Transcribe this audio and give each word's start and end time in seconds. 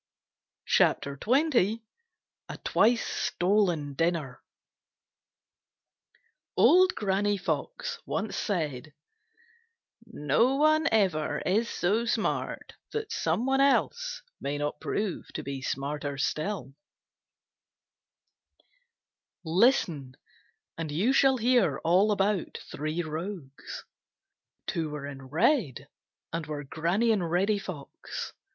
CHAPTER 0.65 1.15
XX 1.15 1.83
A 2.49 2.57
Twice 2.63 3.05
Stolen 3.05 3.93
Dinner 3.93 4.41
No 6.57 6.79
one 10.55 10.87
ever 10.91 11.41
is 11.45 11.69
so 11.69 12.05
smart 12.05 12.73
that 12.91 13.11
some 13.11 13.45
one 13.45 13.61
else 13.61 14.23
may 14.39 14.57
not 14.57 14.79
prove 14.81 15.27
to 15.35 15.43
be 15.43 15.61
smarter 15.61 16.17
still. 16.17 16.73
—Old 16.73 17.35
Granny 17.35 18.47
Fox. 18.47 19.19
Listen 19.75 20.17
and 20.79 20.91
you 20.91 21.13
shall 21.13 21.37
hear 21.37 21.77
all 21.83 22.11
about 22.11 22.57
three 22.71 23.03
rogues. 23.03 23.83
Two 24.65 24.89
were 24.89 25.05
in 25.05 25.27
red 25.29 25.87
and 26.33 26.47
were 26.47 26.63
Granny 26.63 27.11
and 27.11 27.29
Reddy 27.29 27.59
Fox. 27.59 28.33